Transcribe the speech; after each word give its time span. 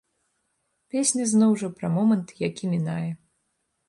Песня, 0.95 1.27
зноў 1.33 1.51
жа, 1.63 1.69
пра 1.81 1.91
момант, 1.97 2.33
які 2.47 2.71
мінае. 2.73 3.11